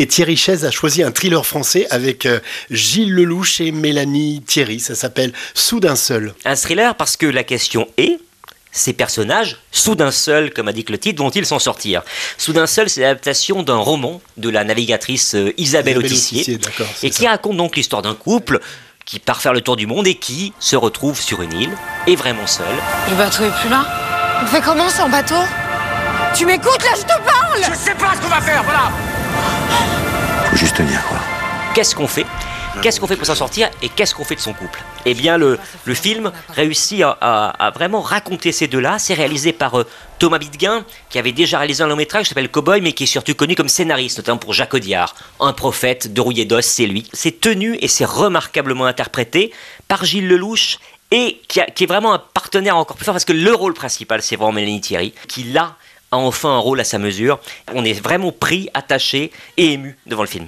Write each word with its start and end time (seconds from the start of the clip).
Et 0.00 0.06
Thierry 0.06 0.34
Chaise 0.34 0.64
a 0.64 0.70
choisi 0.70 1.02
un 1.02 1.10
thriller 1.10 1.44
français 1.44 1.86
avec 1.90 2.24
euh, 2.24 2.40
Gilles 2.70 3.12
Lelouch 3.12 3.60
et 3.60 3.70
Mélanie 3.70 4.42
Thierry. 4.46 4.80
Ça 4.80 4.94
s'appelle 4.94 5.34
Soudain 5.52 5.94
seul. 5.94 6.32
Un 6.46 6.54
thriller 6.54 6.94
parce 6.94 7.18
que 7.18 7.26
la 7.26 7.44
question 7.44 7.86
est 7.98 8.18
ces 8.72 8.94
personnages, 8.94 9.58
soudain 9.72 10.10
seul, 10.10 10.54
comme 10.54 10.68
indique 10.68 10.88
le 10.88 10.96
titre, 10.96 11.22
vont-ils 11.22 11.44
s'en 11.44 11.58
sortir? 11.58 12.00
Soudain 12.38 12.66
seul, 12.66 12.88
c'est 12.88 13.02
l'adaptation 13.02 13.62
d'un 13.62 13.76
roman 13.76 14.22
de 14.38 14.48
la 14.48 14.64
navigatrice 14.64 15.34
euh, 15.34 15.52
Isabelle, 15.58 15.98
Autissier, 15.98 16.58
et 17.02 17.10
qui 17.10 17.26
raconte 17.26 17.58
donc 17.58 17.76
l'histoire 17.76 18.00
d'un 18.00 18.14
couple 18.14 18.58
qui 19.04 19.18
part 19.18 19.42
faire 19.42 19.52
le 19.52 19.60
tour 19.60 19.76
du 19.76 19.86
monde 19.86 20.06
et 20.06 20.14
qui 20.14 20.54
se 20.60 20.76
retrouve 20.76 21.20
sur 21.20 21.42
une 21.42 21.52
île, 21.52 21.76
et 22.06 22.16
vraiment 22.16 22.46
seul. 22.46 22.64
Le 23.10 23.16
bateau 23.16 23.44
est 23.44 23.60
plus 23.60 23.68
là? 23.68 23.84
On 24.42 24.46
fait 24.46 24.62
comment 24.62 24.88
sans 24.88 25.10
bateau? 25.10 25.42
Tu 26.34 26.46
m'écoutes 26.46 26.82
là, 26.84 26.94
je 26.96 27.02
te 27.02 27.22
parle 27.22 27.58
Je 27.58 27.76
sais 27.76 27.94
pas 27.96 28.14
ce 28.16 28.22
qu'on 28.22 28.28
va 28.28 28.40
faire, 28.40 28.62
voilà 28.62 29.19
Faut 30.50 30.56
juste 30.56 30.76
tenir, 30.76 31.02
quoi. 31.06 31.18
Qu'est-ce 31.74 31.94
qu'on 31.94 32.08
fait? 32.08 32.26
Qu'est-ce 32.82 33.00
qu'on 33.00 33.06
fait 33.06 33.16
pour 33.16 33.26
s'en 33.26 33.34
sortir 33.34 33.68
et 33.82 33.88
qu'est-ce 33.88 34.14
qu'on 34.14 34.24
fait 34.24 34.36
de 34.36 34.40
son 34.40 34.52
couple? 34.52 34.82
Eh 35.04 35.14
bien, 35.14 35.36
le, 35.36 35.58
le 35.84 35.94
film 35.94 36.32
réussit 36.54 37.02
à, 37.02 37.72
vraiment 37.74 38.00
raconter 38.00 38.52
ces 38.52 38.68
deux-là. 38.68 38.98
C'est 38.98 39.14
réalisé 39.14 39.52
par 39.52 39.78
euh, 39.78 39.86
Thomas 40.18 40.38
Bidguin, 40.38 40.84
qui 41.10 41.18
avait 41.18 41.32
déjà 41.32 41.58
réalisé 41.58 41.82
un 41.82 41.88
long 41.88 41.96
métrage 41.96 42.24
qui 42.24 42.28
s'appelle 42.30 42.48
Cowboy, 42.48 42.80
mais 42.80 42.92
qui 42.92 43.04
est 43.04 43.06
surtout 43.06 43.34
connu 43.34 43.54
comme 43.54 43.68
scénariste, 43.68 44.18
notamment 44.18 44.38
pour 44.38 44.54
Jacques 44.54 44.74
Audiard. 44.74 45.14
Un 45.40 45.52
prophète 45.52 46.12
de 46.12 46.20
rouillé 46.20 46.44
d'os, 46.44 46.64
c'est 46.64 46.86
lui. 46.86 47.08
C'est 47.12 47.40
tenu 47.40 47.76
et 47.80 47.88
c'est 47.88 48.04
remarquablement 48.04 48.86
interprété 48.86 49.52
par 49.88 50.04
Gilles 50.04 50.28
Lelouch 50.28 50.78
et 51.10 51.40
qui, 51.48 51.60
est 51.60 51.86
vraiment 51.86 52.14
un 52.14 52.18
partenaire 52.18 52.76
encore 52.76 52.96
plus 52.96 53.04
fort 53.04 53.14
parce 53.14 53.24
que 53.24 53.32
le 53.32 53.52
rôle 53.52 53.74
principal, 53.74 54.22
c'est 54.22 54.36
vraiment 54.36 54.52
Mélanie 54.52 54.80
Thierry, 54.80 55.12
qui 55.28 55.42
là 55.44 55.74
a 56.12 56.16
enfin 56.16 56.50
un 56.50 56.58
rôle 56.58 56.80
à 56.80 56.84
sa 56.84 56.98
mesure. 56.98 57.40
On 57.74 57.84
est 57.84 58.00
vraiment 58.00 58.32
pris, 58.32 58.68
attaché 58.74 59.30
et 59.56 59.72
ému 59.72 59.96
devant 60.06 60.22
le 60.22 60.28
film. 60.28 60.46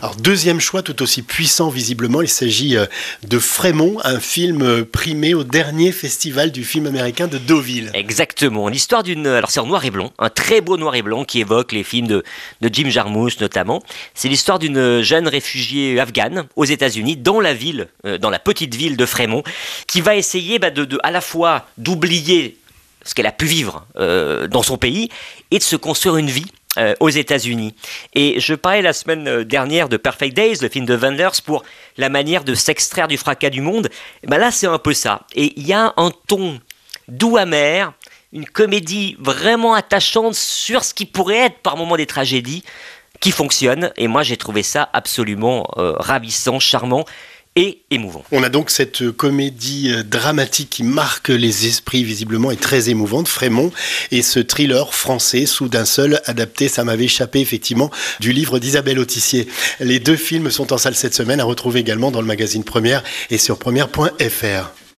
Alors 0.00 0.14
deuxième 0.16 0.60
choix 0.60 0.82
tout 0.82 1.02
aussi 1.02 1.22
puissant 1.22 1.70
visiblement, 1.70 2.22
il 2.22 2.28
s'agit 2.28 2.76
euh, 2.76 2.86
de 3.26 3.38
Frémont, 3.38 3.98
un 4.04 4.20
film 4.20 4.62
euh, 4.62 4.84
primé 4.84 5.34
au 5.34 5.44
dernier 5.44 5.92
festival 5.92 6.52
du 6.52 6.64
film 6.64 6.86
américain 6.86 7.26
de 7.26 7.38
Deauville. 7.38 7.90
Exactement, 7.94 8.68
l'histoire 8.68 9.02
d'une... 9.02 9.26
Alors 9.26 9.50
c'est 9.50 9.60
en 9.60 9.66
noir 9.66 9.84
et 9.84 9.90
blanc, 9.90 10.12
un 10.18 10.30
très 10.30 10.60
beau 10.60 10.76
noir 10.76 10.94
et 10.94 11.02
blanc 11.02 11.24
qui 11.24 11.40
évoque 11.40 11.72
les 11.72 11.82
films 11.82 12.06
de, 12.06 12.22
de 12.60 12.70
Jim 12.72 12.90
Jarmusch 12.90 13.40
notamment. 13.40 13.82
C'est 14.14 14.28
l'histoire 14.28 14.58
d'une 14.58 15.02
jeune 15.02 15.26
réfugiée 15.26 15.98
afghane 15.98 16.46
aux 16.54 16.64
États-Unis, 16.64 17.16
dans 17.16 17.40
la 17.40 17.54
ville, 17.54 17.88
euh, 18.04 18.18
dans 18.18 18.30
la 18.30 18.38
petite 18.38 18.74
ville 18.74 18.96
de 18.96 19.06
Frémont, 19.06 19.42
qui 19.86 20.00
va 20.00 20.16
essayer 20.16 20.58
bah, 20.58 20.70
de, 20.70 20.98
à 21.02 21.10
la 21.10 21.20
fois 21.20 21.66
d'oublier 21.78 22.58
ce 23.06 23.14
qu'elle 23.14 23.26
a 23.26 23.32
pu 23.32 23.46
vivre 23.46 23.86
dans 23.96 24.62
son 24.62 24.76
pays 24.76 25.08
et 25.50 25.58
de 25.58 25.62
se 25.62 25.76
construire 25.76 26.16
une 26.16 26.30
vie 26.30 26.46
euh, 26.78 26.94
aux 27.00 27.08
États-Unis. 27.08 27.74
Et 28.12 28.38
je 28.38 28.52
parlais 28.52 28.82
la 28.82 28.92
semaine 28.92 29.26
euh, 29.26 29.44
dernière 29.46 29.88
de 29.88 29.96
Perfect 29.96 30.36
Days, 30.36 30.58
le 30.60 30.68
film 30.68 30.84
de 30.84 30.94
Wenders, 30.94 31.40
pour 31.42 31.64
la 31.96 32.10
manière 32.10 32.44
de 32.44 32.54
s'extraire 32.54 33.08
du 33.08 33.16
fracas 33.16 33.48
du 33.48 33.62
monde. 33.62 33.88
Et 34.22 34.26
ben 34.26 34.36
là, 34.36 34.50
c'est 34.50 34.66
un 34.66 34.76
peu 34.76 34.92
ça. 34.92 35.22
Et 35.34 35.54
il 35.56 35.66
y 35.66 35.72
a 35.72 35.94
un 35.96 36.10
ton 36.26 36.60
doux 37.08 37.38
amer, 37.38 37.94
une 38.34 38.44
comédie 38.44 39.16
vraiment 39.18 39.72
attachante 39.72 40.34
sur 40.34 40.84
ce 40.84 40.92
qui 40.92 41.06
pourrait 41.06 41.46
être 41.46 41.60
par 41.60 41.78
moments 41.78 41.96
des 41.96 42.04
tragédies 42.04 42.62
qui 43.20 43.30
fonctionne. 43.30 43.90
Et 43.96 44.06
moi, 44.06 44.22
j'ai 44.22 44.36
trouvé 44.36 44.62
ça 44.62 44.90
absolument 44.92 45.66
euh, 45.78 45.94
ravissant, 45.96 46.60
charmant 46.60 47.06
et 47.56 47.80
émouvant. 47.90 48.22
On 48.32 48.42
a 48.42 48.48
donc 48.48 48.70
cette 48.70 49.10
comédie 49.10 49.90
euh, 49.90 50.02
dramatique 50.02 50.70
qui 50.70 50.82
marque 50.82 51.30
les 51.30 51.66
esprits 51.66 52.04
visiblement 52.04 52.50
et 52.50 52.56
très 52.56 52.90
émouvante, 52.90 53.28
Frémont, 53.28 53.72
et 54.12 54.22
ce 54.22 54.40
thriller 54.40 54.94
français, 54.94 55.46
Soudain 55.46 55.86
seul, 55.86 56.20
adapté, 56.26 56.68
ça 56.68 56.84
m'avait 56.84 57.04
échappé 57.04 57.40
effectivement, 57.40 57.90
du 58.20 58.32
livre 58.32 58.58
d'Isabelle 58.58 58.98
Autissier. 58.98 59.48
Les 59.80 59.98
deux 59.98 60.16
films 60.16 60.50
sont 60.50 60.72
en 60.72 60.78
salle 60.78 60.94
cette 60.94 61.14
semaine, 61.14 61.40
à 61.40 61.44
retrouver 61.44 61.80
également 61.80 62.10
dans 62.10 62.20
le 62.20 62.26
magazine 62.26 62.64
Première 62.64 63.02
et 63.30 63.38
sur 63.38 63.58
première.fr. 63.58 64.85